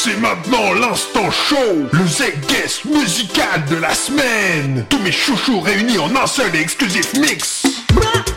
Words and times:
C'est 0.00 0.16
maintenant 0.20 0.74
l'instant 0.74 1.28
show 1.28 1.56
Le 1.90 2.06
Z-Guest 2.06 2.84
musical 2.84 3.64
de 3.68 3.74
la 3.74 3.92
semaine. 3.92 4.86
Tous 4.88 5.00
mes 5.00 5.10
chouchous 5.10 5.58
réunis 5.58 5.98
en 5.98 6.14
un 6.14 6.28
seul 6.28 6.54
et 6.54 6.60
exclusif 6.60 7.14
mix. 7.14 7.64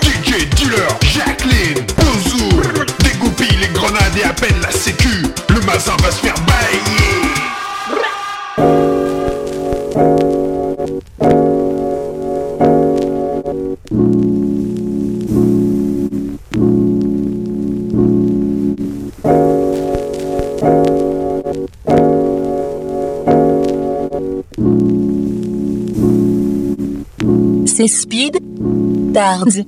DJ 0.02 0.50
Dealer, 0.56 0.88
Jacqueline, 1.04 1.86
Bouzou 1.98 2.50
Dégoupille 3.04 3.58
les 3.58 3.68
grenades 3.68 4.18
et 4.18 4.24
appelle 4.24 4.60
la 4.60 4.72
sécu. 4.72 5.24
Le 5.50 5.62
mazin 5.62 5.96
va 6.02 6.10
se 6.10 6.22
faire 6.22 6.34
bailler 6.48 7.22
C'est 27.82 27.88
Speed? 27.88 28.38
Dards. 29.12 29.66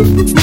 Mm-hmm. 0.00 0.30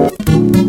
Said 0.00 0.59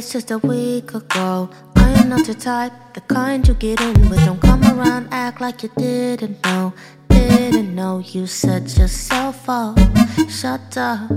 face 0.00 0.12
just 0.12 0.30
a 0.30 0.38
week 0.38 0.94
ago. 0.94 1.50
I 1.76 1.90
am 2.00 2.08
not 2.08 2.26
your 2.26 2.36
type, 2.36 2.72
the 2.94 3.00
kind 3.02 3.46
you 3.46 3.54
get 3.54 3.80
in 3.80 4.08
with. 4.08 4.24
Don't 4.24 4.40
come 4.40 4.62
around, 4.64 5.08
act 5.10 5.40
like 5.40 5.62
you 5.62 5.70
didn't 5.76 6.42
know. 6.44 6.72
Didn't 7.08 7.74
know 7.74 7.98
you 7.98 8.26
set 8.26 8.78
yourself 8.78 9.48
up. 9.48 9.78
Shut 10.28 10.76
up. 10.76 11.10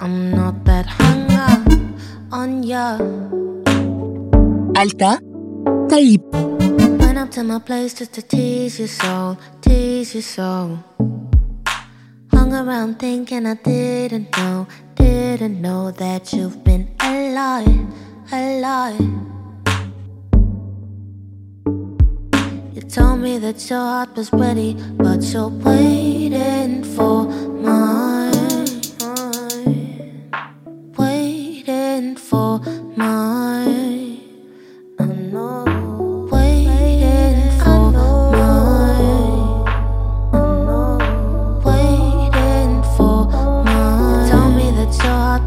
I'm 0.00 0.30
not 0.30 0.64
that 0.64 0.86
hung 0.86 1.30
up 1.48 1.64
on 2.32 2.62
ya. 2.62 2.98
Alta, 4.80 5.12
Taïb. 5.90 6.22
Went 7.00 7.18
up 7.18 7.30
to 7.32 7.42
my 7.44 7.58
place 7.58 7.92
just 7.94 8.12
to 8.14 8.22
tease 8.22 8.78
your 8.78 8.88
soul, 8.88 9.36
tease 9.60 10.14
your 10.14 10.22
soul. 10.22 10.78
Hung 12.32 12.52
around 12.54 12.98
thinking 12.98 13.46
I 13.46 13.54
didn't 13.54 14.36
know, 14.36 14.66
didn't 15.06 15.60
know 15.60 15.92
that 15.92 16.32
you've 16.32 16.64
been 16.64 16.88
alive, 17.00 17.86
alive. 18.32 18.98
You 22.74 22.82
told 22.82 23.20
me 23.20 23.38
that 23.38 23.70
your 23.70 23.78
heart 23.78 24.16
was 24.16 24.32
ready, 24.32 24.74
but 24.96 25.22
you're 25.22 25.48
waiting 25.48 26.82
for 26.82 27.45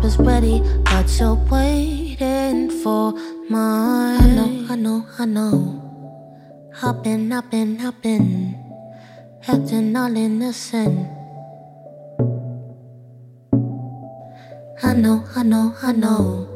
was 0.10 0.26
ready, 0.26 0.60
but 0.86 1.08
you're 1.20 1.36
waiting 1.52 2.70
for 2.82 3.14
mine. 3.48 4.18
I 4.22 4.26
know, 4.36 4.66
I 4.70 4.76
know, 4.76 5.06
I 5.20 5.26
know. 5.26 6.72
Hopping, 6.74 7.30
hopping, 7.30 7.78
hopping, 7.78 8.56
acting 9.48 9.96
all 9.96 10.16
innocent. 10.16 11.08
I 14.82 14.94
know, 14.94 15.24
I 15.36 15.44
know, 15.44 15.76
I 15.84 15.92
know. 15.92 16.48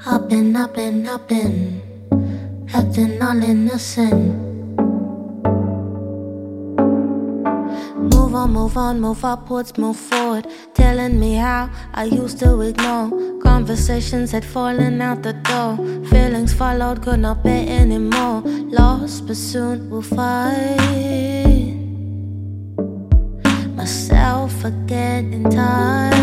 Hopping, 0.00 0.54
hopping, 0.54 1.04
hopping, 1.06 1.80
acting 2.74 3.22
all 3.22 3.42
innocent. 3.42 4.47
Move 8.28 8.36
on, 8.36 8.52
move 8.52 8.76
on, 8.76 9.00
move 9.00 9.24
upwards, 9.24 9.78
move 9.78 9.96
forward. 9.96 10.46
Telling 10.74 11.18
me 11.18 11.36
how 11.36 11.70
I 11.94 12.04
used 12.04 12.38
to 12.40 12.60
ignore. 12.60 13.40
Conversations 13.40 14.32
had 14.32 14.44
fallen 14.44 15.00
out 15.00 15.22
the 15.22 15.32
door. 15.32 15.78
Feelings 16.10 16.52
followed, 16.52 17.00
could 17.00 17.20
not 17.20 17.42
bear 17.42 17.66
anymore. 17.66 18.42
Lost, 18.44 19.26
but 19.26 19.34
soon 19.34 19.88
we'll 19.88 20.02
find 20.02 20.76
myself 23.74 24.62
again 24.62 25.32
in 25.32 25.44
time. 25.44 26.17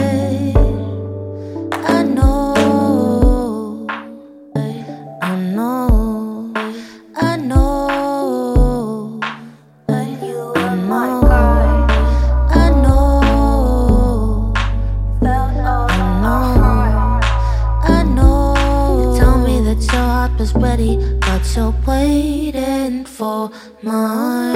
But 21.21 21.55
you're 21.55 21.75
waiting 21.85 23.05
for 23.05 23.51
mine. 23.81 24.55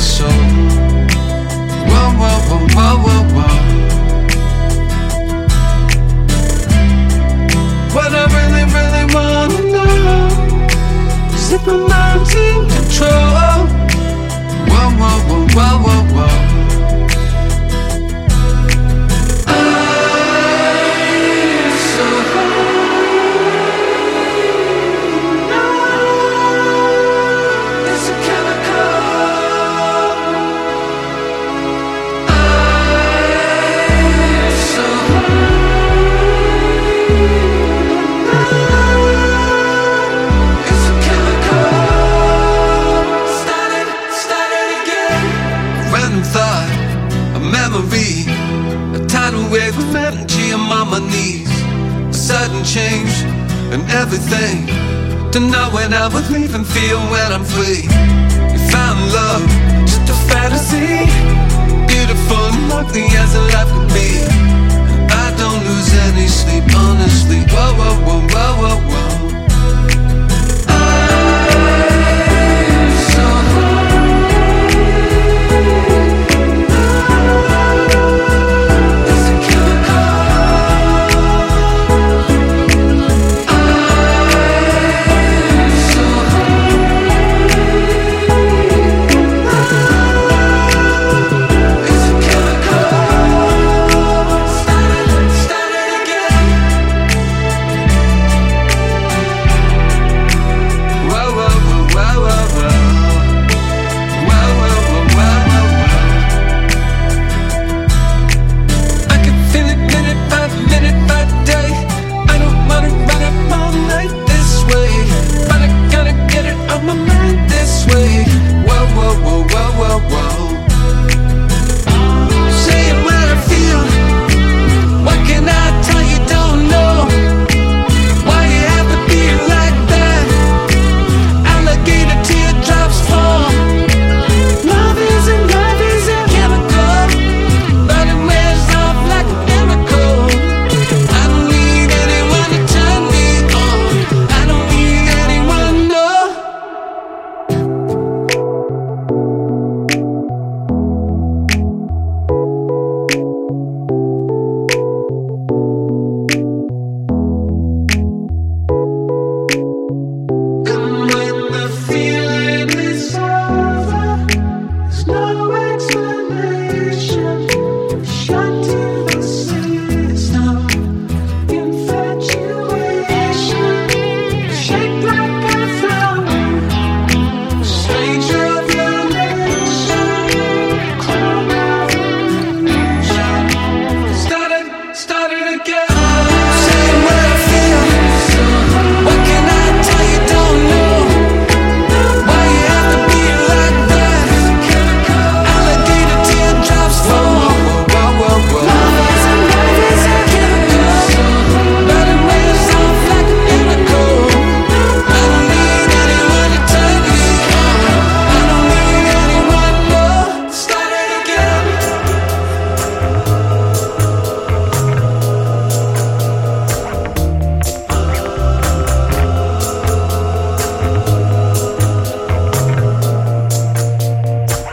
To 0.00 0.39
would 56.12 56.30
leave 56.30 56.54
and 56.54 56.66
feel 56.66 57.00
when 57.10 57.32
I'm 57.32 57.44
free. 57.44 57.82
You 58.52 58.58
found 58.70 59.12
love, 59.12 59.42
just 59.86 60.08
a 60.08 60.14
fantasy. 60.30 61.49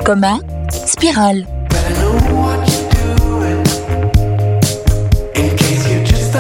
Coma, 0.08 0.40
Spirale. 0.72 1.46
I 1.70 1.90
know 2.00 2.16
what 2.40 2.64
you're 2.72 2.88
doing, 3.18 3.60
in 5.36 5.58
case 5.58 5.84
you 5.92 6.00
just 6.06 6.34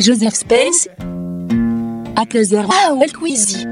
Joseph 0.00 0.34
Space, 0.34 0.88
Accuser 2.16 2.62
Raoul 2.62 3.12
Quizy. 3.12 3.66